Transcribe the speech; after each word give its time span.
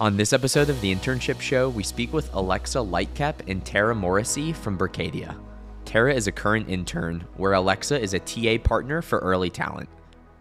On 0.00 0.16
this 0.16 0.32
episode 0.32 0.70
of 0.70 0.80
the 0.80 0.94
Internship 0.94 1.40
Show, 1.40 1.70
we 1.70 1.82
speak 1.82 2.12
with 2.12 2.32
Alexa 2.32 2.78
Lightkep 2.78 3.48
and 3.48 3.66
Tara 3.66 3.96
Morrissey 3.96 4.52
from 4.52 4.78
Berkadia. 4.78 5.36
Tara 5.84 6.14
is 6.14 6.28
a 6.28 6.32
current 6.32 6.68
intern, 6.68 7.26
where 7.36 7.54
Alexa 7.54 8.00
is 8.00 8.14
a 8.14 8.20
TA 8.20 8.62
partner 8.62 9.02
for 9.02 9.18
early 9.18 9.50
talent. 9.50 9.88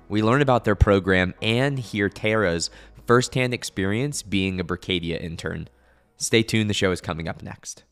We 0.09 0.21
learn 0.21 0.43
about 0.43 0.63
their 0.63 0.75
program 0.75 1.33
and 1.41 1.79
hear 1.79 2.07
Tara's 2.07 2.70
firsthand 3.07 3.55
experience 3.55 4.21
being 4.21 4.59
a 4.59 4.63
Berkadia 4.63 5.20
intern. 5.20 5.69
Stay 6.17 6.43
tuned, 6.43 6.69
the 6.69 6.75
show 6.75 6.91
is 6.91 7.01
coming 7.01 7.27
up 7.27 7.41
next. 7.41 7.83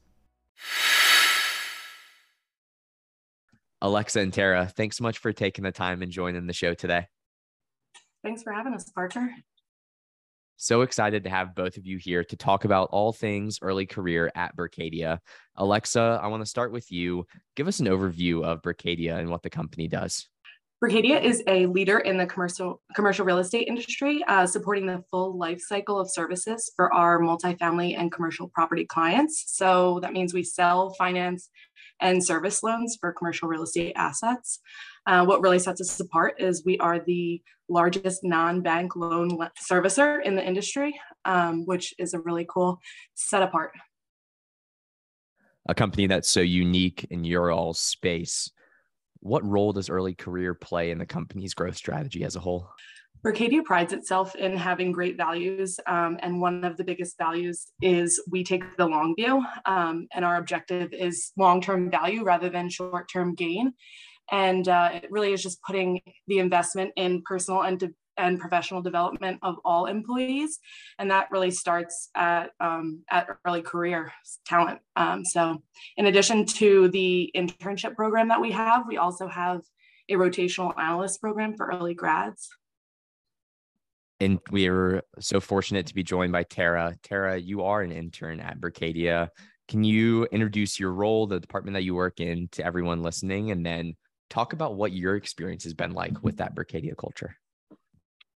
Alexa 3.81 4.19
and 4.19 4.31
Tara, 4.31 4.67
thanks 4.67 4.97
so 4.97 5.03
much 5.03 5.17
for 5.17 5.33
taking 5.33 5.63
the 5.63 5.71
time 5.71 6.03
and 6.03 6.11
joining 6.11 6.45
the 6.45 6.53
show 6.53 6.75
today. 6.75 7.07
Thanks 8.23 8.43
for 8.43 8.53
having 8.53 8.75
us, 8.75 8.87
Parker. 8.91 9.31
So 10.57 10.81
excited 10.81 11.23
to 11.25 11.29
have 11.29 11.55
both 11.55 11.77
of 11.77 11.85
you 11.85 11.97
here 11.97 12.23
to 12.23 12.37
talk 12.37 12.65
about 12.65 12.89
all 12.91 13.11
things 13.11 13.59
early 13.61 13.85
career 13.85 14.31
at 14.35 14.55
Berkadia. 14.55 15.19
Alexa, 15.57 16.19
I 16.21 16.27
want 16.27 16.41
to 16.41 16.49
start 16.49 16.71
with 16.71 16.91
you. 16.91 17.25
Give 17.55 17.67
us 17.67 17.79
an 17.79 17.87
overview 17.87 18.43
of 18.43 18.61
Berkadia 18.61 19.19
and 19.19 19.29
what 19.29 19.43
the 19.43 19.49
company 19.49 19.87
does. 19.87 20.27
Berkadia 20.83 21.21
is 21.21 21.41
a 21.47 21.65
leader 21.67 21.99
in 21.99 22.17
the 22.17 22.25
commercial 22.25 22.81
commercial 22.95 23.25
real 23.25 23.39
estate 23.39 23.67
industry, 23.67 24.23
uh, 24.27 24.45
supporting 24.45 24.85
the 24.85 25.03
full 25.09 25.37
life 25.37 25.61
cycle 25.61 25.99
of 25.99 26.11
services 26.11 26.71
for 26.75 26.93
our 26.93 27.19
multifamily 27.19 27.97
and 27.97 28.11
commercial 28.11 28.49
property 28.49 28.85
clients. 28.85 29.45
So 29.47 29.99
that 30.01 30.13
means 30.13 30.33
we 30.33 30.43
sell, 30.43 30.93
finance, 30.93 31.49
and 32.01 32.23
service 32.23 32.61
loans 32.61 32.97
for 32.99 33.13
commercial 33.13 33.47
real 33.47 33.63
estate 33.63 33.93
assets. 33.95 34.59
Uh, 35.07 35.23
what 35.25 35.41
really 35.41 35.59
sets 35.59 35.81
us 35.81 35.99
apart 35.99 36.35
is 36.39 36.63
we 36.65 36.77
are 36.79 36.99
the 36.99 37.41
largest 37.69 38.23
non-bank 38.23 38.95
loan 38.95 39.37
servicer 39.69 40.23
in 40.23 40.35
the 40.35 40.45
industry, 40.45 40.99
um, 41.25 41.65
which 41.65 41.93
is 41.99 42.13
a 42.13 42.19
really 42.19 42.45
cool 42.49 42.79
set 43.13 43.43
apart. 43.43 43.71
A 45.67 45.73
company 45.73 46.07
that's 46.07 46.29
so 46.29 46.41
unique 46.41 47.07
in 47.09 47.23
your 47.23 47.51
all 47.51 47.73
space. 47.73 48.51
What 49.19 49.43
role 49.43 49.73
does 49.73 49.89
early 49.89 50.13
career 50.13 50.53
play 50.53 50.91
in 50.91 50.99
the 50.99 51.05
company's 51.05 51.55
growth 51.55 51.75
strategy 51.75 52.23
as 52.23 52.35
a 52.35 52.39
whole? 52.39 52.69
Berkadia 53.25 53.63
prides 53.63 53.91
itself 53.91 54.35
in 54.35 54.55
having 54.55 54.91
great 54.91 55.17
values, 55.17 55.79
um, 55.87 56.19
and 56.21 56.39
one 56.39 56.63
of 56.63 56.77
the 56.77 56.83
biggest 56.83 57.17
values 57.17 57.71
is 57.81 58.21
we 58.29 58.43
take 58.43 58.77
the 58.77 58.85
long 58.85 59.15
view, 59.15 59.43
um, 59.65 60.07
and 60.13 60.23
our 60.23 60.35
objective 60.35 60.93
is 60.93 61.31
long-term 61.35 61.89
value 61.89 62.23
rather 62.23 62.49
than 62.51 62.69
short-term 62.69 63.33
gain. 63.33 63.73
And 64.31 64.67
uh, 64.67 64.91
it 64.93 65.11
really 65.11 65.33
is 65.33 65.43
just 65.43 65.61
putting 65.61 66.01
the 66.27 66.39
investment 66.39 66.91
in 66.95 67.21
personal 67.23 67.63
and, 67.63 67.79
de- 67.79 67.93
and 68.17 68.39
professional 68.39 68.81
development 68.81 69.39
of 69.41 69.55
all 69.63 69.85
employees. 69.85 70.59
And 70.97 71.11
that 71.11 71.29
really 71.31 71.51
starts 71.51 72.09
at, 72.15 72.51
um, 72.59 73.03
at 73.09 73.27
early 73.45 73.61
career 73.61 74.11
talent. 74.45 74.79
Um, 74.95 75.23
so, 75.23 75.61
in 75.97 76.07
addition 76.07 76.45
to 76.45 76.89
the 76.89 77.31
internship 77.35 77.95
program 77.95 78.29
that 78.29 78.41
we 78.41 78.51
have, 78.51 78.85
we 78.87 78.97
also 78.97 79.27
have 79.27 79.61
a 80.09 80.13
rotational 80.13 80.77
analyst 80.77 81.21
program 81.21 81.55
for 81.55 81.67
early 81.67 81.93
grads. 81.93 82.49
And 84.19 84.39
we 84.49 84.67
are 84.67 85.01
so 85.19 85.41
fortunate 85.41 85.87
to 85.87 85.93
be 85.93 86.03
joined 86.03 86.31
by 86.31 86.43
Tara. 86.43 86.95
Tara, 87.03 87.37
you 87.37 87.63
are 87.63 87.81
an 87.81 87.91
intern 87.91 88.39
at 88.39 88.59
Berkadia. 88.61 89.29
Can 89.67 89.83
you 89.83 90.25
introduce 90.25 90.79
your 90.79 90.93
role, 90.93 91.27
the 91.27 91.39
department 91.39 91.73
that 91.73 91.83
you 91.83 91.95
work 91.95 92.19
in, 92.19 92.47
to 92.53 92.65
everyone 92.65 93.01
listening, 93.01 93.51
and 93.51 93.65
then 93.65 93.95
talk 94.29 94.53
about 94.53 94.75
what 94.75 94.91
your 94.91 95.15
experience 95.15 95.63
has 95.63 95.73
been 95.73 95.93
like 95.93 96.23
with 96.23 96.37
that 96.37 96.55
Berkadia 96.55 96.97
culture. 96.97 97.35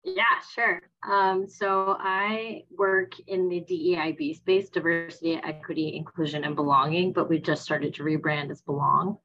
Yeah, 0.04 0.24
sure. 0.54 0.82
Um, 1.08 1.48
so 1.48 1.98
I 2.00 2.64
work 2.78 3.14
in 3.28 3.50
the 3.50 3.62
DEIB 3.62 4.36
space, 4.38 4.70
diversity, 4.70 5.36
equity, 5.36 5.96
inclusion, 5.96 6.46
and 6.46 6.56
belonging, 6.56 7.12
but 7.12 7.30
we've 7.30 7.44
just 7.44 7.64
started 7.64 7.94
to 7.96 8.04
rebrand 8.04 8.50
as 8.50 8.62
Belong. 8.62 9.18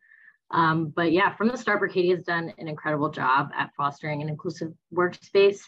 Um, 0.51 0.89
but 0.89 1.12
yeah, 1.12 1.35
from 1.35 1.48
the 1.48 1.57
start, 1.57 1.80
Berkadia 1.80 2.14
has 2.17 2.25
done 2.25 2.52
an 2.58 2.69
incredible 2.69 3.11
job 3.11 3.51
at 3.57 3.73
fostering 3.77 4.20
an 4.20 4.29
inclusive 4.29 4.73
workspace. 4.92 5.61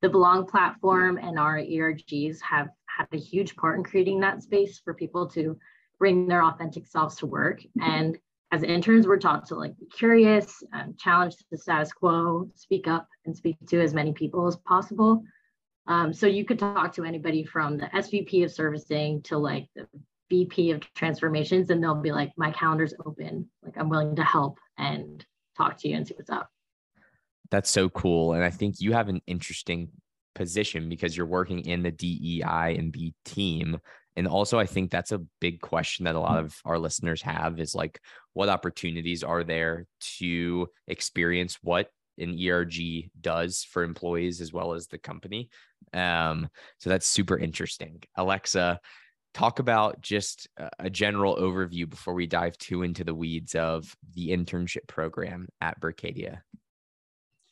The 0.00 0.08
Belong 0.08 0.46
platform 0.46 1.18
and 1.18 1.38
our 1.38 1.58
ERGs 1.58 2.40
have 2.40 2.68
had 2.86 3.08
a 3.12 3.18
huge 3.18 3.56
part 3.56 3.78
in 3.78 3.84
creating 3.84 4.20
that 4.20 4.42
space 4.42 4.78
for 4.78 4.94
people 4.94 5.26
to 5.30 5.58
bring 5.98 6.28
their 6.28 6.44
authentic 6.44 6.86
selves 6.86 7.16
to 7.16 7.26
work. 7.26 7.62
And 7.80 8.18
as 8.56 8.62
interns, 8.62 9.06
we're 9.06 9.18
taught 9.18 9.46
to 9.48 9.54
like 9.54 9.78
be 9.78 9.86
curious, 9.86 10.62
and 10.72 10.98
challenge 10.98 11.36
the 11.50 11.58
status 11.58 11.92
quo, 11.92 12.48
speak 12.54 12.88
up, 12.88 13.06
and 13.26 13.36
speak 13.36 13.56
to 13.68 13.80
as 13.80 13.92
many 13.92 14.12
people 14.12 14.46
as 14.46 14.56
possible. 14.56 15.22
Um, 15.86 16.12
so 16.12 16.26
you 16.26 16.44
could 16.44 16.58
talk 16.58 16.94
to 16.94 17.04
anybody 17.04 17.44
from 17.44 17.76
the 17.76 17.86
SVP 17.86 18.44
of 18.44 18.50
servicing 18.50 19.22
to 19.22 19.36
like 19.36 19.68
the 19.76 19.86
VP 20.30 20.70
of 20.72 20.80
transformations, 20.94 21.68
and 21.70 21.82
they'll 21.82 21.94
be 21.94 22.12
like, 22.12 22.32
"My 22.36 22.50
calendar's 22.50 22.94
open. 23.04 23.48
Like 23.62 23.74
I'm 23.76 23.90
willing 23.90 24.16
to 24.16 24.24
help 24.24 24.58
and 24.78 25.24
talk 25.56 25.76
to 25.78 25.88
you 25.88 25.96
and 25.96 26.08
see 26.08 26.14
what's 26.14 26.30
up." 26.30 26.48
That's 27.50 27.70
so 27.70 27.90
cool, 27.90 28.32
and 28.32 28.42
I 28.42 28.50
think 28.50 28.76
you 28.80 28.94
have 28.94 29.08
an 29.08 29.20
interesting 29.26 29.90
position 30.34 30.88
because 30.88 31.16
you're 31.16 31.26
working 31.26 31.64
in 31.66 31.82
the 31.82 31.90
DEI 31.90 32.76
and 32.78 32.90
B 32.90 33.14
team 33.24 33.78
and 34.16 34.26
also, 34.26 34.58
I 34.58 34.66
think 34.66 34.90
that's 34.90 35.12
a 35.12 35.22
big 35.40 35.60
question 35.60 36.06
that 36.06 36.14
a 36.14 36.20
lot 36.20 36.36
mm. 36.36 36.46
of 36.46 36.56
our 36.64 36.78
listeners 36.78 37.20
have 37.22 37.60
is 37.60 37.74
like, 37.74 38.00
what 38.32 38.48
opportunities 38.48 39.22
are 39.22 39.44
there 39.44 39.86
to 40.18 40.68
experience 40.86 41.58
what 41.62 41.90
an 42.18 42.38
ERG 42.42 43.10
does 43.20 43.66
for 43.70 43.82
employees 43.82 44.40
as 44.40 44.52
well 44.52 44.72
as 44.72 44.86
the 44.86 44.98
company? 44.98 45.50
Um, 45.92 46.48
so 46.78 46.88
that's 46.88 47.06
super 47.06 47.36
interesting. 47.36 48.02
Alexa, 48.16 48.80
talk 49.34 49.58
about 49.58 50.00
just 50.00 50.48
a 50.78 50.88
general 50.88 51.36
overview 51.36 51.88
before 51.88 52.14
we 52.14 52.26
dive 52.26 52.56
too 52.56 52.82
into 52.82 53.04
the 53.04 53.14
weeds 53.14 53.54
of 53.54 53.94
the 54.14 54.30
internship 54.30 54.86
program 54.86 55.46
at 55.60 55.78
Berkadia. 55.78 56.38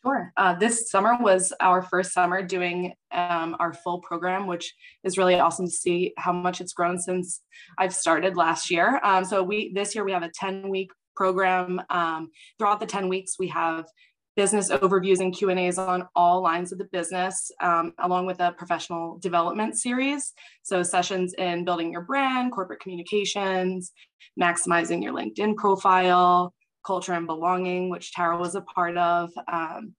Sure. 0.05 0.33
Uh, 0.37 0.55
this 0.55 0.91
summer 0.91 1.17
was 1.19 1.53
our 1.61 1.81
first 1.81 2.13
summer 2.13 2.43
doing 2.43 2.93
um, 3.11 3.57
our 3.59 3.73
full 3.73 4.01
program, 4.01 4.47
which 4.47 4.75
is 5.03 5.17
really 5.17 5.41
awesome 5.41 5.67
to 5.67 5.73
see 5.73 6.13
how 6.19 6.33
much 6.33 6.61
it's 6.61 6.75
grown 6.75 6.99
since 6.99 7.41
I've 7.79 7.95
started 7.95 8.37
last 8.37 8.71
year. 8.71 9.01
Um, 9.03 9.25
so 9.25 9.43
we 9.43 9.73
this 9.73 9.95
year 9.95 10.05
we 10.05 10.13
have 10.13 10.23
a 10.23 10.31
10 10.35 10.69
week 10.69 10.91
program. 11.17 11.81
Um, 11.89 12.31
throughout 12.59 12.81
the 12.81 12.87
10 12.87 13.09
weeks, 13.09 13.39
we 13.39 13.49
have 13.49 13.87
business 14.37 14.71
overviews 14.71 15.21
and 15.21 15.35
Q 15.35 15.49
and 15.49 15.61
A's 15.61 15.79
on 15.79 16.07
all 16.15 16.43
lines 16.43 16.71
of 16.73 16.79
the 16.79 16.85
business, 16.87 17.51
um, 17.63 17.95
along 17.99 18.27
with 18.27 18.41
a 18.41 18.53
professional 18.53 19.19
development 19.19 19.79
series. 19.79 20.35
So 20.65 20.83
sessions 20.83 21.35
in 21.39 21.65
building 21.65 21.93
your 21.93 22.03
brand, 22.03 22.53
corporate 22.53 22.81
communications, 22.81 23.93
maximizing 24.39 25.03
your 25.03 25.15
LinkedIn 25.15 25.57
profile, 25.57 26.53
culture 26.85 27.13
and 27.13 27.27
belonging, 27.27 27.91
which 27.91 28.13
Tara 28.13 28.37
was 28.37 28.55
a 28.55 28.61
part 28.61 28.97
of. 28.97 29.31
Um, 29.51 29.95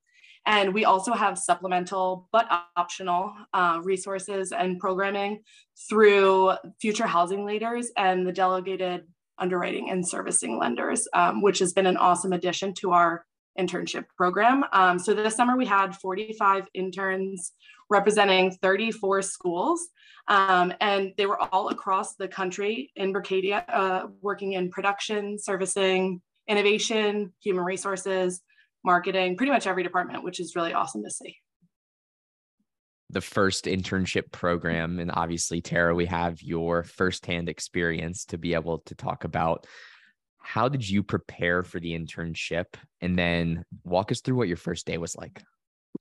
and 0.46 0.74
we 0.74 0.86
also 0.86 1.14
have 1.14 1.38
supplemental 1.38 2.30
but 2.32 2.48
optional 2.76 3.34
uh, 3.54 3.80
resources 3.84 4.52
and 4.52 4.80
programming 4.80 5.42
through 5.90 6.54
future 6.80 7.08
housing 7.08 7.46
leaders 7.46 7.92
and 7.98 8.28
the 8.28 8.32
delegated 8.32 9.06
underwriting 9.40 9.90
and 9.90 10.08
servicing 10.08 10.60
lenders, 10.60 11.08
um, 11.14 11.42
which 11.42 11.60
has 11.60 11.74
been 11.74 11.88
an 11.88 11.98
awesome 11.98 12.32
addition 12.32 12.74
to 12.76 12.92
our 12.92 13.26
internship 13.60 14.06
program. 14.16 14.64
Um, 14.72 15.00
so 15.00 15.14
this 15.14 15.36
summer 15.36 15.58
we 15.58 15.66
had 15.66 15.96
45 15.96 16.68
interns 16.74 17.54
representing 17.90 18.52
34 18.52 19.22
schools. 19.22 19.90
Um, 20.28 20.74
and 20.82 21.14
they 21.18 21.26
were 21.26 21.40
all 21.40 21.70
across 21.70 22.16
the 22.16 22.28
country 22.28 22.92
in 22.96 23.14
Berkadia, 23.14 23.64
uh, 23.68 24.08
working 24.22 24.54
in 24.54 24.72
production, 24.72 25.38
servicing, 25.38 26.22
innovation, 26.48 27.34
human 27.42 27.64
resources, 27.64 28.42
marketing, 28.84 29.36
pretty 29.36 29.52
much 29.52 29.68
every 29.68 29.84
department, 29.84 30.24
which 30.24 30.40
is 30.40 30.56
really 30.56 30.74
awesome 30.74 31.04
to 31.04 31.10
see. 31.10 31.38
The 33.10 33.22
first 33.22 33.66
internship 33.66 34.32
program, 34.32 35.00
and 35.00 35.12
obviously, 35.14 35.62
Tara, 35.62 35.94
we 35.94 36.06
have 36.08 36.42
your 36.42 36.84
firsthand 36.84 37.50
experience 37.50 38.26
to 38.26 38.38
be 38.38 38.54
able 38.54 38.80
to 38.80 38.96
talk 38.96 39.24
about. 39.24 39.68
How 40.40 40.70
did 40.70 40.88
you 40.88 41.04
prepare 41.04 41.64
for 41.64 41.80
the 41.80 41.98
internship? 41.98 42.66
And 43.02 43.18
then 43.18 43.64
walk 43.84 44.12
us 44.12 44.22
through 44.22 44.36
what 44.36 44.48
your 44.48 44.58
first 44.58 44.86
day 44.86 44.98
was 44.98 45.16
like. 45.16 45.42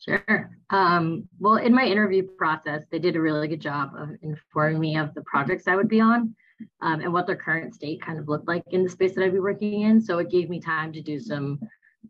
Sure. 0.01 0.51
Um, 0.71 1.29
well, 1.39 1.57
in 1.57 1.75
my 1.75 1.85
interview 1.85 2.27
process, 2.37 2.83
they 2.91 2.99
did 2.99 3.17
a 3.17 3.21
really 3.21 3.49
good 3.49 3.61
job 3.61 3.93
of 3.97 4.11
informing 4.23 4.81
me 4.81 4.97
of 4.97 5.15
the 5.15 5.23
projects 5.23 5.69
I 5.69 5.77
would 5.77 5.89
be 5.89 6.01
on 6.01 6.35
um, 6.81 7.01
and 7.01 7.13
what 7.13 7.27
their 7.27 7.37
current 7.37 7.75
state 7.75 8.01
kind 8.03 8.19
of 8.19 8.29
looked 8.29 8.49
like 8.49 8.65
in 8.71 8.85
the 8.85 8.91
space 8.91 9.15
that 9.15 9.25
I'd 9.25 9.33
be 9.33 9.41
working 9.41 9.83
in. 9.83 10.01
So 10.01 10.19
it 10.19 10.31
gave 10.31 10.49
me 10.49 10.61
time 10.61 10.93
to 10.93 11.01
do 11.01 11.19
some 11.19 11.61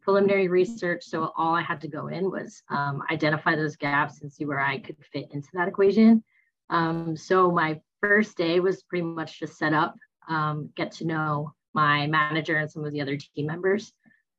preliminary 0.03 0.49
research. 0.49 1.05
So 1.05 1.33
all 1.37 1.55
I 1.55 1.63
had 1.63 1.81
to 1.83 1.89
go 1.89 2.09
in 2.09 2.31
was 2.31 2.63
um, 2.69 3.03
identify 3.11 3.57
those 3.57 3.77
gaps 3.77 4.23
and 4.23 4.33
see 4.33 4.45
where 4.45 4.61
I 4.61 4.79
could 4.79 4.97
fit 5.13 5.29
into 5.33 5.49
that 5.55 5.69
equation. 5.69 6.23
Um, 6.71 7.17
so 7.17 7.51
my 7.51 7.81
first 8.01 8.37
day 8.37 8.61
was 8.61 8.83
pretty 8.83 9.05
much 9.05 9.41
just 9.41 9.57
set 9.57 9.73
up, 9.73 9.97
um, 10.29 10.71
get 10.77 10.93
to 10.93 11.07
know 11.07 11.53
my 11.73 12.07
manager 12.07 12.57
and 12.57 12.71
some 12.71 12.85
of 12.85 12.93
the 12.93 13.01
other 13.01 13.17
team 13.17 13.47
members. 13.47 13.93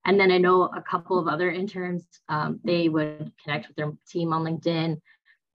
And 0.06 0.20
then 0.20 0.32
I 0.32 0.38
know 0.38 0.64
a 0.64 0.82
couple 0.82 1.18
of 1.18 1.28
other 1.28 1.50
interns, 1.50 2.06
um, 2.30 2.60
they 2.64 2.90
would 2.90 3.32
connect 3.44 3.68
with 3.68 3.76
their 3.76 3.92
team 4.08 4.34
on 4.34 4.44
LinkedIn 4.44 5.00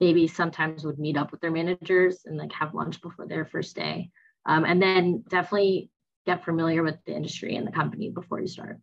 maybe 0.01 0.27
sometimes 0.27 0.83
would 0.83 0.99
meet 0.99 1.15
up 1.15 1.31
with 1.31 1.39
their 1.39 1.51
managers 1.51 2.23
and 2.25 2.35
like 2.35 2.51
have 2.51 2.73
lunch 2.73 2.99
before 3.01 3.27
their 3.27 3.45
first 3.45 3.75
day. 3.75 4.09
Um, 4.45 4.65
and 4.65 4.81
then 4.81 5.23
definitely 5.29 5.89
get 6.25 6.45
familiar 6.45 6.83
with 6.83 6.97
the 7.05 7.15
industry 7.15 7.55
and 7.55 7.67
the 7.67 7.71
company 7.71 8.09
before 8.09 8.39
you 8.39 8.47
start. 8.47 8.79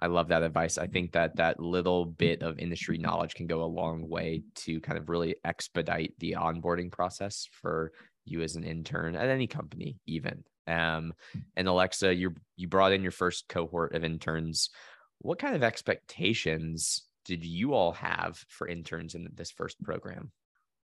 I 0.00 0.06
love 0.08 0.28
that 0.28 0.42
advice. 0.42 0.76
I 0.76 0.86
think 0.86 1.12
that 1.12 1.36
that 1.36 1.60
little 1.60 2.04
bit 2.04 2.42
of 2.42 2.58
industry 2.58 2.98
knowledge 2.98 3.34
can 3.34 3.46
go 3.46 3.62
a 3.62 3.66
long 3.66 4.08
way 4.08 4.42
to 4.56 4.80
kind 4.80 4.98
of 4.98 5.08
really 5.08 5.36
expedite 5.44 6.14
the 6.18 6.36
onboarding 6.38 6.90
process 6.90 7.48
for 7.52 7.92
you 8.24 8.42
as 8.42 8.56
an 8.56 8.64
intern 8.64 9.16
at 9.16 9.28
any 9.28 9.46
company, 9.46 9.96
even. 10.06 10.44
Um, 10.66 11.14
and 11.56 11.68
Alexa, 11.68 12.14
you 12.14 12.34
you 12.56 12.68
brought 12.68 12.92
in 12.92 13.02
your 13.02 13.12
first 13.12 13.48
cohort 13.48 13.94
of 13.94 14.04
interns. 14.04 14.70
What 15.18 15.38
kind 15.38 15.54
of 15.54 15.62
expectations 15.62 17.02
did 17.24 17.44
you 17.44 17.74
all 17.74 17.92
have 17.92 18.44
for 18.48 18.66
interns 18.66 19.14
in 19.14 19.28
this 19.34 19.50
first 19.50 19.82
program? 19.82 20.32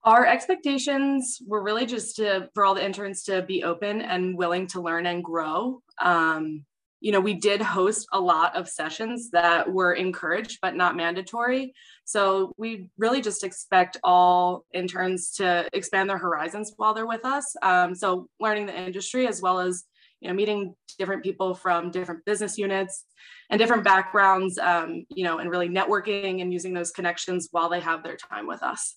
Our 0.04 0.26
expectations 0.26 1.40
were 1.46 1.62
really 1.62 1.84
just 1.84 2.16
to 2.16 2.48
for 2.54 2.64
all 2.64 2.74
the 2.74 2.84
interns 2.84 3.22
to 3.24 3.42
be 3.42 3.64
open 3.64 4.00
and 4.00 4.36
willing 4.36 4.66
to 4.68 4.80
learn 4.80 5.06
and 5.06 5.22
grow. 5.22 5.82
Um, 6.00 6.64
you 7.00 7.12
know, 7.12 7.20
we 7.20 7.34
did 7.34 7.62
host 7.62 8.06
a 8.12 8.20
lot 8.20 8.54
of 8.56 8.68
sessions 8.68 9.30
that 9.30 9.70
were 9.70 9.94
encouraged 9.94 10.58
but 10.60 10.76
not 10.76 10.96
mandatory. 10.96 11.72
So 12.04 12.52
we 12.58 12.88
really 12.98 13.20
just 13.22 13.42
expect 13.42 13.96
all 14.04 14.64
interns 14.72 15.32
to 15.36 15.68
expand 15.72 16.10
their 16.10 16.18
horizons 16.18 16.72
while 16.76 16.92
they're 16.92 17.06
with 17.06 17.24
us. 17.24 17.54
Um, 17.62 17.94
so 17.94 18.28
learning 18.38 18.66
the 18.66 18.78
industry 18.78 19.26
as 19.26 19.40
well 19.40 19.60
as 19.60 19.84
you 20.20 20.28
know 20.28 20.34
meeting 20.34 20.74
different 20.98 21.22
people 21.22 21.54
from 21.54 21.90
different 21.90 22.24
business 22.26 22.58
units 22.58 23.04
and 23.48 23.58
different 23.58 23.84
backgrounds. 23.84 24.58
Um, 24.58 25.04
you 25.08 25.24
know, 25.24 25.38
and 25.38 25.50
really 25.50 25.68
networking 25.68 26.40
and 26.40 26.52
using 26.52 26.74
those 26.74 26.90
connections 26.90 27.48
while 27.50 27.68
they 27.68 27.80
have 27.80 28.02
their 28.02 28.16
time 28.16 28.46
with 28.46 28.62
us. 28.62 28.96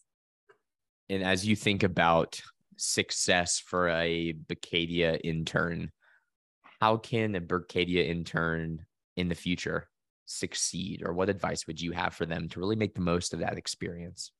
And 1.09 1.23
as 1.23 1.45
you 1.45 1.55
think 1.55 1.83
about 1.83 2.41
success 2.77 3.59
for 3.59 3.89
a 3.89 4.33
Berkadia 4.33 5.19
intern 5.23 5.91
how 6.83 6.97
can 6.97 7.33
a 7.33 7.39
Berkadia 7.39 8.05
intern 8.09 8.85
in 9.15 9.29
the 9.29 9.35
future 9.35 9.87
succeed 10.25 11.01
or 11.05 11.13
what 11.13 11.29
advice 11.29 11.65
would 11.65 11.79
you 11.79 11.93
have 11.93 12.13
for 12.13 12.25
them 12.25 12.49
to 12.49 12.59
really 12.59 12.75
make 12.75 12.93
the 12.93 12.99
most 12.99 13.33
of 13.33 13.39
that 13.39 13.57
experience? 13.57 14.33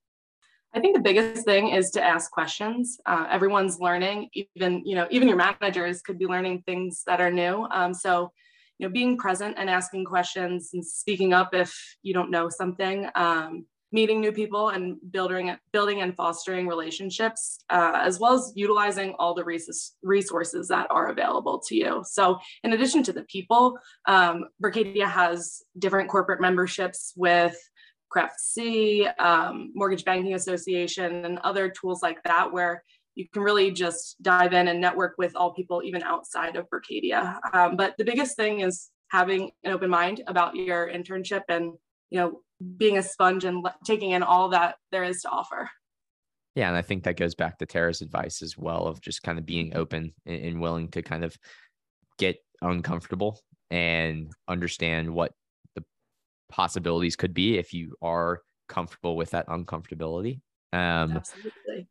I 0.74 0.81
think 0.81 0.94
the 0.94 1.01
biggest 1.01 1.45
thing 1.45 1.69
is 1.69 1.89
to 1.92 2.04
ask 2.04 2.30
questions. 2.31 2.98
Uh, 3.06 3.27
everyone's 3.30 3.80
learning 3.80 4.30
even 4.33 4.81
you 4.86 4.95
know 4.95 5.07
even 5.10 5.30
your 5.30 5.38
managers 5.38 6.01
could 6.01 6.19
be 6.19 6.25
learning 6.25 6.63
things 6.65 7.04
that 7.07 7.21
are 7.21 7.31
new. 7.31 7.65
Um, 7.71 7.94
so 7.94 8.33
you 8.77 8.86
know 8.86 8.92
being 8.92 9.18
present 9.18 9.56
and 9.57 9.69
asking 9.69 10.04
questions 10.04 10.71
and 10.74 10.86
speaking 10.86 11.31
up 11.31 11.54
if 11.54 11.74
you 12.01 12.13
don't 12.13 12.30
know 12.30 12.50
something 12.50 13.07
um, 13.15 13.65
meeting 13.93 14.19
new 14.19 14.31
people 14.31 14.69
and 14.69 14.97
building 15.11 15.55
building 15.71 16.01
and 16.01 16.15
fostering 16.15 16.67
relationships 16.67 17.59
uh, 17.69 17.93
as 17.95 18.19
well 18.19 18.33
as 18.33 18.51
utilizing 18.55 19.13
all 19.19 19.33
the 19.33 19.45
resources 20.01 20.67
that 20.67 20.87
are 20.89 21.07
available 21.09 21.61
to 21.67 21.75
you 21.75 22.03
so 22.05 22.37
in 22.63 22.73
addition 22.73 23.03
to 23.03 23.13
the 23.13 23.23
people 23.23 23.77
um, 24.07 24.45
Berkadia 24.61 25.07
has 25.09 25.61
different 25.77 26.09
corporate 26.09 26.41
memberships 26.41 27.13
with 27.15 27.55
CREFC, 28.13 29.19
um, 29.19 29.71
Mortgage 29.73 30.05
Banking 30.05 30.35
Association, 30.35 31.25
and 31.25 31.39
other 31.39 31.69
tools 31.69 32.03
like 32.03 32.21
that, 32.23 32.51
where 32.51 32.83
you 33.15 33.27
can 33.29 33.41
really 33.41 33.71
just 33.71 34.21
dive 34.21 34.53
in 34.53 34.67
and 34.67 34.79
network 34.79 35.15
with 35.17 35.35
all 35.35 35.53
people, 35.53 35.81
even 35.83 36.03
outside 36.03 36.55
of 36.55 36.67
Berkadia. 36.69 37.39
Um, 37.53 37.75
but 37.75 37.95
the 37.97 38.05
biggest 38.05 38.35
thing 38.35 38.61
is 38.61 38.89
having 39.09 39.51
an 39.63 39.71
open 39.71 39.89
mind 39.89 40.23
about 40.27 40.55
your 40.55 40.89
internship 40.89 41.43
and 41.49 41.73
you 42.13 42.19
know 42.19 42.42
being 42.77 42.98
a 42.98 43.04
sponge 43.04 43.44
and 43.44 43.68
taking 43.83 44.12
in 44.12 44.24
all 44.24 44.50
that 44.50 44.75
there 44.92 45.04
is 45.04 45.21
to 45.24 45.30
offer. 45.30 45.69
Yeah, 46.56 46.68
and 46.68 46.77
I 46.77 46.83
think 46.83 47.04
that 47.04 47.18
goes 47.18 47.33
back 47.33 47.57
to 47.57 47.65
Tara's 47.65 48.01
advice 48.01 48.44
as 48.44 48.56
well 48.56 48.86
of 48.86 49.01
just 49.01 49.24
kind 49.24 49.39
of 49.39 49.45
being 49.45 49.75
open 49.75 50.13
and 50.25 50.62
willing 50.62 50.89
to 50.89 51.01
kind 51.01 51.24
of 51.24 51.36
get 52.19 52.38
uncomfortable 52.62 53.42
and 53.71 54.31
understand 54.48 55.12
what 55.12 55.33
the 55.75 55.83
possibilities 56.50 57.15
could 57.15 57.33
be 57.33 57.57
if 57.57 57.74
you 57.74 57.95
are 58.04 58.42
comfortable 58.69 59.18
with 59.18 59.31
that 59.31 59.48
uncomfortability. 59.48 60.42
Um, 60.71 61.13
Absolutely. 61.13 61.88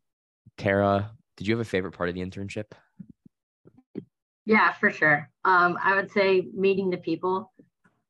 Tara, 0.57 1.11
did 1.37 1.49
you 1.49 1.55
have 1.55 1.67
a 1.67 1.69
favorite 1.69 1.93
part 1.93 2.09
of 2.09 2.15
the 2.15 2.25
internship? 2.25 2.67
Yeah, 4.45 4.73
for 4.73 4.91
sure. 4.91 5.29
Um, 5.45 5.77
I 5.83 5.97
would 5.97 6.11
say 6.13 6.47
meeting 6.55 6.91
the 6.91 6.97
people. 6.97 7.52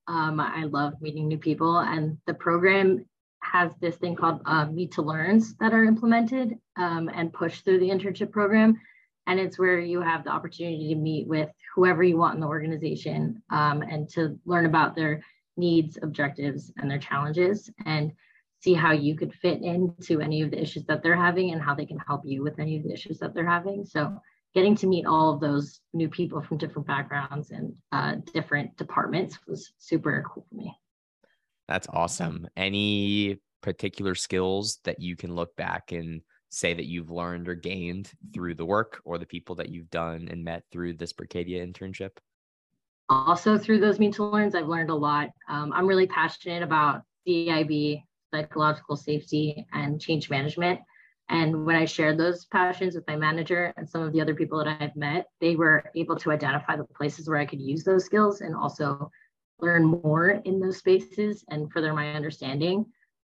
Um, 0.08 0.40
I 0.40 0.64
love 0.64 0.94
meeting 1.00 1.28
new 1.28 1.38
people, 1.38 1.78
and 1.78 2.18
the 2.26 2.34
program 2.34 3.04
has 3.40 3.72
this 3.80 3.96
thing 3.96 4.14
called 4.14 4.40
uh, 4.46 4.66
Meet 4.66 4.92
to 4.92 5.02
Learns 5.02 5.56
that 5.56 5.72
are 5.72 5.84
implemented 5.84 6.54
um, 6.76 7.10
and 7.12 7.32
pushed 7.32 7.64
through 7.64 7.80
the 7.80 7.90
internship 7.90 8.30
program. 8.30 8.80
And 9.26 9.38
it's 9.38 9.58
where 9.58 9.78
you 9.78 10.00
have 10.00 10.24
the 10.24 10.30
opportunity 10.30 10.88
to 10.88 11.00
meet 11.00 11.28
with 11.28 11.48
whoever 11.74 12.02
you 12.02 12.16
want 12.16 12.34
in 12.34 12.40
the 12.40 12.46
organization 12.46 13.42
um, 13.50 13.82
and 13.82 14.08
to 14.10 14.38
learn 14.44 14.66
about 14.66 14.96
their 14.96 15.22
needs, 15.56 15.98
objectives, 16.02 16.72
and 16.76 16.90
their 16.90 16.98
challenges, 16.98 17.70
and 17.84 18.12
see 18.60 18.74
how 18.74 18.92
you 18.92 19.16
could 19.16 19.34
fit 19.34 19.62
into 19.62 20.20
any 20.20 20.42
of 20.42 20.50
the 20.50 20.60
issues 20.60 20.84
that 20.86 21.02
they're 21.02 21.16
having 21.16 21.52
and 21.52 21.60
how 21.60 21.74
they 21.74 21.86
can 21.86 21.98
help 21.98 22.22
you 22.24 22.42
with 22.42 22.58
any 22.58 22.76
of 22.76 22.84
the 22.84 22.92
issues 22.92 23.18
that 23.18 23.34
they're 23.34 23.46
having. 23.46 23.84
So 23.84 24.20
getting 24.54 24.76
to 24.76 24.86
meet 24.86 25.06
all 25.06 25.32
of 25.32 25.40
those 25.40 25.80
new 25.92 26.08
people 26.08 26.40
from 26.40 26.58
different 26.58 26.86
backgrounds 26.86 27.50
and 27.50 27.74
uh, 27.90 28.16
different 28.34 28.76
departments 28.76 29.38
was 29.46 29.72
super 29.78 30.24
cool 30.28 30.44
for 30.48 30.54
me. 30.54 30.76
That's 31.68 31.88
awesome. 31.88 32.46
Any 32.56 33.38
particular 33.62 34.14
skills 34.14 34.78
that 34.84 35.00
you 35.00 35.16
can 35.16 35.34
look 35.34 35.56
back 35.56 35.92
and 35.92 36.20
say 36.50 36.74
that 36.74 36.84
you've 36.84 37.10
learned 37.10 37.48
or 37.48 37.54
gained 37.54 38.10
through 38.34 38.54
the 38.54 38.64
work 38.64 39.00
or 39.04 39.16
the 39.16 39.26
people 39.26 39.54
that 39.54 39.70
you've 39.70 39.90
done 39.90 40.28
and 40.30 40.44
met 40.44 40.64
through 40.70 40.94
this 40.94 41.12
Berkadia 41.12 41.66
internship? 41.66 42.10
Also, 43.08 43.56
through 43.56 43.80
those 43.80 43.98
meet 43.98 44.14
to 44.14 44.24
learns, 44.24 44.54
I've 44.54 44.68
learned 44.68 44.90
a 44.90 44.94
lot. 44.94 45.30
Um, 45.48 45.72
I'm 45.72 45.86
really 45.86 46.06
passionate 46.06 46.62
about 46.62 47.02
DEIB, 47.26 48.02
psychological 48.32 48.96
safety, 48.96 49.66
and 49.72 50.00
change 50.00 50.28
management. 50.28 50.80
And 51.32 51.64
when 51.64 51.76
I 51.76 51.86
shared 51.86 52.18
those 52.18 52.44
passions 52.44 52.94
with 52.94 53.06
my 53.08 53.16
manager 53.16 53.72
and 53.78 53.88
some 53.88 54.02
of 54.02 54.12
the 54.12 54.20
other 54.20 54.34
people 54.34 54.58
that 54.58 54.76
I've 54.78 54.94
met, 54.94 55.28
they 55.40 55.56
were 55.56 55.82
able 55.96 56.14
to 56.16 56.30
identify 56.30 56.76
the 56.76 56.84
places 56.84 57.26
where 57.26 57.38
I 57.38 57.46
could 57.46 57.60
use 57.60 57.84
those 57.84 58.04
skills 58.04 58.42
and 58.42 58.54
also 58.54 59.10
learn 59.58 59.82
more 60.02 60.42
in 60.44 60.60
those 60.60 60.76
spaces 60.76 61.42
and 61.48 61.72
further 61.72 61.94
my 61.94 62.12
understanding. 62.12 62.84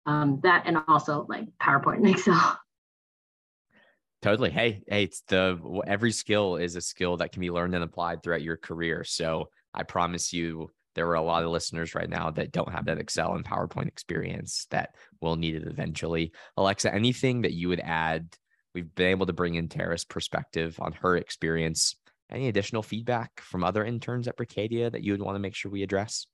Um, 0.04 0.40
that 0.42 0.64
and 0.66 0.76
also 0.88 1.24
like 1.30 1.46
PowerPoint 1.60 1.96
and 1.96 2.10
Excel. 2.10 2.60
Totally. 4.22 4.50
Hey, 4.50 4.82
hey, 4.86 5.04
it's 5.04 5.22
the 5.28 5.82
every 5.86 6.12
skill 6.12 6.56
is 6.56 6.76
a 6.76 6.82
skill 6.82 7.16
that 7.16 7.32
can 7.32 7.40
be 7.40 7.50
learned 7.50 7.74
and 7.74 7.82
applied 7.82 8.22
throughout 8.22 8.42
your 8.42 8.58
career. 8.58 9.04
So 9.04 9.48
I 9.72 9.84
promise 9.84 10.34
you, 10.34 10.70
there 10.96 11.06
are 11.08 11.14
a 11.14 11.22
lot 11.22 11.44
of 11.44 11.50
listeners 11.50 11.94
right 11.94 12.08
now 12.08 12.30
that 12.30 12.50
don't 12.50 12.72
have 12.72 12.86
that 12.86 12.98
Excel 12.98 13.34
and 13.34 13.44
PowerPoint 13.44 13.86
experience 13.86 14.66
that 14.70 14.96
will 15.20 15.36
need 15.36 15.54
it 15.54 15.68
eventually. 15.68 16.32
Alexa, 16.56 16.92
anything 16.92 17.42
that 17.42 17.52
you 17.52 17.68
would 17.68 17.80
add? 17.80 18.34
We've 18.74 18.92
been 18.94 19.10
able 19.10 19.26
to 19.26 19.32
bring 19.32 19.54
in 19.54 19.68
Tara's 19.68 20.04
perspective 20.04 20.78
on 20.80 20.92
her 20.92 21.16
experience. 21.16 21.94
Any 22.30 22.48
additional 22.48 22.82
feedback 22.82 23.40
from 23.40 23.62
other 23.62 23.84
interns 23.84 24.26
at 24.26 24.36
Berkadia 24.36 24.90
that 24.90 25.04
you 25.04 25.12
would 25.12 25.22
want 25.22 25.36
to 25.36 25.40
make 25.40 25.54
sure 25.54 25.70
we 25.70 25.82
address? 25.82 26.26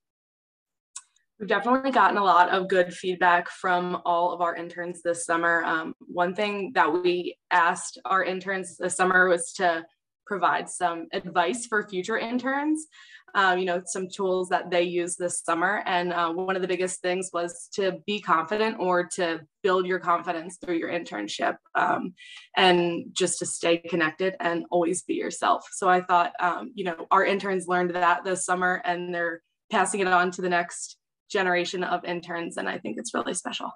We've 1.39 1.49
definitely 1.49 1.91
gotten 1.91 2.19
a 2.19 2.25
lot 2.25 2.51
of 2.51 2.69
good 2.69 2.95
feedback 2.95 3.51
from 3.51 4.01
all 4.05 4.33
of 4.33 4.41
our 4.41 4.55
interns 4.55 5.03
this 5.03 5.27
summer. 5.27 5.65
Um, 5.65 5.95
one 5.99 6.35
thing 6.37 6.71
that 6.77 6.93
we 6.93 7.37
asked 7.51 7.99
our 8.05 8.23
interns 8.23 8.77
this 8.77 8.97
summer 8.97 9.29
was 9.29 9.53
to 9.55 9.85
provide 10.27 10.69
some 10.69 11.09
advice 11.13 11.67
for 11.67 11.89
future 11.89 12.19
interns 12.19 12.87
um, 13.35 13.59
you 13.59 13.65
know, 13.65 13.83
some 13.85 14.09
tools 14.09 14.49
that 14.51 14.71
they 14.71 14.83
use 14.83 15.17
this 15.17 15.41
summer. 15.41 15.83
And 15.87 16.13
uh, 16.13 16.33
one 16.33 16.57
of 16.57 16.63
the 16.63 16.69
biggest 16.69 17.01
things 17.01 17.31
was 17.33 17.69
to 17.75 17.99
be 18.07 18.21
confident 18.21 18.77
or 18.79 19.05
to 19.15 19.41
build 19.63 19.87
your 19.87 19.99
confidence 19.99 20.59
through 20.59 20.77
your 20.77 20.91
internship 20.91 21.57
um, 21.75 22.15
and 22.57 23.07
just 23.13 23.39
to 23.39 23.47
stay 23.47 23.79
connected 23.79 24.35
and 24.41 24.67
always 24.71 25.03
be 25.03 25.15
yourself. 25.15 25.67
So 25.73 25.89
I 25.89 26.03
thought, 26.03 26.33
um, 26.41 26.73
you 26.75 26.85
know, 26.85 27.07
our 27.11 27.25
interns 27.25 27.67
learned 27.67 27.95
that 27.95 28.25
this 28.25 28.45
summer 28.45 28.83
and 28.85 29.15
they're 29.15 29.43
passing 29.71 30.01
it 30.01 30.07
on 30.07 30.31
to 30.33 30.43
the 30.43 30.51
next 30.51 30.99
generation 31.31 31.85
of 31.85 32.05
interns. 32.05 32.59
And 32.59 32.69
I 32.69 32.79
think 32.79 32.99
it's 32.99 33.15
really 33.15 33.35
special. 33.35 33.71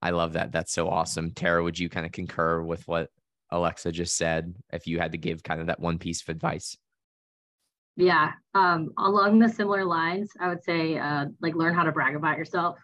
I 0.00 0.10
love 0.10 0.34
that. 0.34 0.52
That's 0.52 0.72
so 0.72 0.88
awesome. 0.88 1.32
Tara, 1.32 1.62
would 1.62 1.78
you 1.78 1.88
kind 1.88 2.06
of 2.06 2.12
concur 2.12 2.62
with 2.62 2.86
what 2.86 3.10
Alexa 3.50 3.92
just 3.92 4.16
said 4.16 4.54
if 4.72 4.86
you 4.86 4.98
had 4.98 5.12
to 5.12 5.18
give 5.18 5.42
kind 5.42 5.60
of 5.60 5.68
that 5.68 5.80
one 5.80 5.98
piece 5.98 6.22
of 6.22 6.28
advice? 6.28 6.76
Yeah, 7.96 8.32
um, 8.54 8.90
along 8.98 9.38
the 9.38 9.48
similar 9.48 9.84
lines, 9.84 10.30
I 10.38 10.48
would 10.48 10.62
say 10.62 10.98
uh, 10.98 11.26
like 11.40 11.54
learn 11.54 11.74
how 11.74 11.84
to 11.84 11.92
brag 11.92 12.14
about 12.14 12.36
yourself 12.36 12.76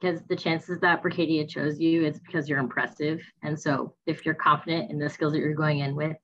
because 0.00 0.22
the 0.28 0.36
chances 0.36 0.80
that 0.80 1.02
Berkadia 1.02 1.48
chose 1.48 1.78
you 1.78 2.04
is 2.04 2.20
because 2.20 2.48
you're 2.48 2.58
impressive. 2.58 3.20
And 3.42 3.58
so 3.58 3.94
if 4.06 4.24
you're 4.24 4.34
confident 4.34 4.90
in 4.90 4.98
the 4.98 5.08
skills 5.08 5.32
that 5.32 5.40
you're 5.40 5.54
going 5.54 5.80
in 5.80 5.94
with, 5.94 6.16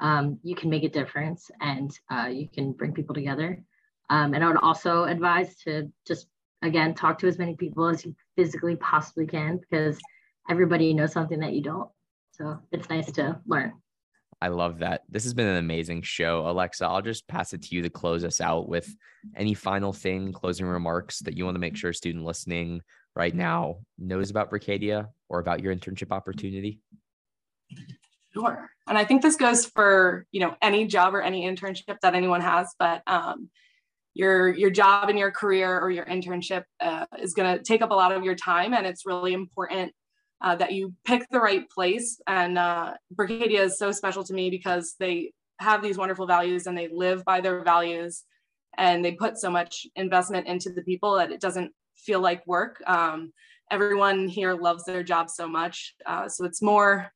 um, 0.00 0.38
you 0.42 0.54
can 0.54 0.70
make 0.70 0.84
a 0.84 0.88
difference 0.88 1.50
and 1.60 1.90
uh, 2.10 2.26
you 2.26 2.48
can 2.48 2.72
bring 2.72 2.92
people 2.92 3.14
together. 3.14 3.62
Um, 4.10 4.34
and 4.34 4.44
I 4.44 4.48
would 4.48 4.58
also 4.58 5.04
advise 5.04 5.56
to 5.58 5.90
just, 6.06 6.26
again, 6.62 6.94
talk 6.94 7.18
to 7.20 7.26
as 7.26 7.38
many 7.38 7.54
people 7.54 7.86
as 7.86 8.04
you 8.04 8.14
physically 8.36 8.76
possibly 8.76 9.26
can 9.26 9.58
because 9.58 9.98
everybody 10.50 10.92
knows 10.92 11.12
something 11.12 11.40
that 11.40 11.52
you 11.52 11.62
don't. 11.62 11.88
So 12.36 12.58
it's 12.72 12.88
nice 12.90 13.12
to 13.12 13.40
learn. 13.46 13.74
I 14.42 14.48
love 14.48 14.80
that. 14.80 15.02
This 15.08 15.22
has 15.24 15.34
been 15.34 15.46
an 15.46 15.56
amazing 15.56 16.02
show. 16.02 16.48
Alexa, 16.48 16.84
I'll 16.84 17.00
just 17.00 17.26
pass 17.28 17.52
it 17.52 17.62
to 17.62 17.76
you 17.76 17.82
to 17.82 17.90
close 17.90 18.24
us 18.24 18.40
out 18.40 18.68
with 18.68 18.92
any 19.36 19.54
final 19.54 19.92
thing, 19.92 20.32
closing 20.32 20.66
remarks 20.66 21.20
that 21.20 21.36
you 21.36 21.44
want 21.44 21.54
to 21.54 21.60
make 21.60 21.76
sure 21.76 21.90
a 21.90 21.94
student 21.94 22.24
listening 22.24 22.82
right 23.14 23.34
now 23.34 23.76
knows 23.98 24.30
about 24.30 24.50
Berkadia 24.50 25.08
or 25.28 25.38
about 25.38 25.60
your 25.60 25.74
internship 25.74 26.10
opportunity. 26.10 26.80
Sure. 28.32 28.68
And 28.88 28.98
I 28.98 29.04
think 29.04 29.22
this 29.22 29.36
goes 29.36 29.66
for, 29.66 30.26
you 30.32 30.40
know, 30.40 30.56
any 30.60 30.86
job 30.86 31.14
or 31.14 31.22
any 31.22 31.46
internship 31.46 32.00
that 32.02 32.14
anyone 32.14 32.40
has, 32.40 32.74
but 32.78 33.02
um, 33.06 33.48
your 34.12 34.52
your 34.54 34.70
job 34.70 35.08
and 35.08 35.18
your 35.18 35.30
career 35.30 35.78
or 35.78 35.90
your 35.90 36.04
internship 36.04 36.64
uh, 36.80 37.06
is 37.20 37.34
going 37.34 37.56
to 37.56 37.62
take 37.62 37.82
up 37.82 37.92
a 37.92 37.94
lot 37.94 38.12
of 38.12 38.24
your 38.24 38.34
time 38.34 38.74
and 38.74 38.86
it's 38.86 39.06
really 39.06 39.32
important 39.32 39.92
uh, 40.44 40.54
that 40.54 40.74
you 40.74 40.92
pick 41.06 41.26
the 41.30 41.40
right 41.40 41.68
place. 41.70 42.20
And 42.26 42.58
uh, 42.58 42.94
Berkadia 43.14 43.60
is 43.60 43.78
so 43.78 43.90
special 43.90 44.22
to 44.24 44.34
me 44.34 44.50
because 44.50 44.94
they 45.00 45.32
have 45.58 45.82
these 45.82 45.96
wonderful 45.96 46.26
values 46.26 46.66
and 46.66 46.76
they 46.76 46.88
live 46.88 47.24
by 47.24 47.40
their 47.40 47.64
values 47.64 48.24
and 48.76 49.02
they 49.02 49.12
put 49.12 49.38
so 49.38 49.50
much 49.50 49.86
investment 49.96 50.46
into 50.46 50.70
the 50.70 50.82
people 50.82 51.16
that 51.16 51.32
it 51.32 51.40
doesn't 51.40 51.72
feel 51.96 52.20
like 52.20 52.46
work. 52.46 52.82
Um, 52.86 53.32
everyone 53.70 54.28
here 54.28 54.52
loves 54.52 54.84
their 54.84 55.02
job 55.02 55.30
so 55.30 55.48
much. 55.48 55.94
Uh, 56.04 56.28
so 56.28 56.44
it's 56.44 56.60
more, 56.60 57.10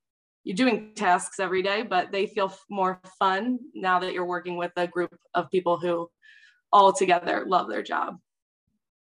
you're 0.45 0.57
doing 0.57 0.93
tasks 0.97 1.39
every 1.39 1.63
day, 1.63 1.83
but 1.83 2.11
they 2.11 2.27
feel 2.27 2.55
more 2.71 2.99
fun 3.19 3.59
now 3.75 3.99
that 3.99 4.15
you're 4.15 4.25
working 4.25 4.57
with 4.57 4.73
a 4.77 4.87
group 4.87 5.15
of 5.35 5.51
people 5.51 5.79
who 5.79 6.09
all 6.73 6.95
together 6.95 7.45
love 7.47 7.69
their 7.69 7.83
job. 7.83 8.17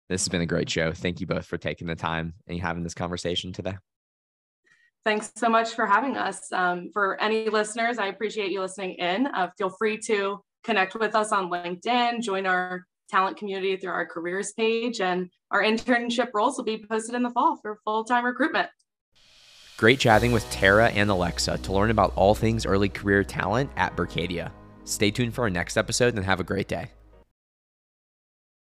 This 0.09 0.23
has 0.23 0.29
been 0.29 0.41
a 0.41 0.47
great 0.47 0.71
show. 0.71 0.93
Thank 0.93 1.21
you 1.21 1.27
both 1.27 1.45
for 1.45 1.59
taking 1.59 1.87
the 1.87 1.95
time 1.95 2.33
and 2.47 2.59
having 2.59 2.83
this 2.83 2.95
conversation 2.95 3.53
today. 3.53 3.77
Thanks 5.09 5.33
so 5.37 5.49
much 5.49 5.71
for 5.71 5.87
having 5.87 6.19
us. 6.19 6.53
Um, 6.53 6.91
for 6.93 7.19
any 7.19 7.49
listeners, 7.49 7.97
I 7.97 8.09
appreciate 8.09 8.51
you 8.51 8.61
listening 8.61 8.97
in. 8.97 9.27
Uh, 9.29 9.49
feel 9.57 9.71
free 9.71 9.97
to 10.01 10.39
connect 10.65 10.95
with 10.97 11.15
us 11.15 11.33
on 11.33 11.49
LinkedIn, 11.49 12.21
join 12.21 12.45
our 12.45 12.85
talent 13.09 13.39
community 13.39 13.79
through 13.79 13.93
our 13.93 14.05
careers 14.05 14.53
page, 14.53 15.01
and 15.01 15.31
our 15.51 15.63
internship 15.63 16.29
roles 16.35 16.59
will 16.59 16.67
be 16.67 16.85
posted 16.91 17.15
in 17.15 17.23
the 17.23 17.31
fall 17.31 17.57
for 17.63 17.79
full 17.87 18.05
time 18.05 18.27
recruitment. 18.27 18.69
Great 19.79 19.99
chatting 19.99 20.31
with 20.31 20.45
Tara 20.51 20.91
and 20.91 21.09
Alexa 21.09 21.57
to 21.57 21.73
learn 21.73 21.91
about 21.91 22.13
all 22.15 22.35
things 22.35 22.67
early 22.67 22.91
career 22.91 23.25
talent 23.25 23.71
at 23.79 23.97
Berkadia. 23.97 24.53
Stay 24.85 25.11
tuned 25.11 25.33
for 25.33 25.41
our 25.45 25.51
next 25.51 25.79
episode 25.79 26.17
and 26.17 26.25
have 26.27 26.39
a 26.39 26.45
great 26.45 26.69
day. 26.69 26.91